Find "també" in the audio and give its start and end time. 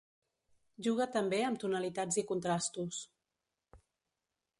1.17-1.41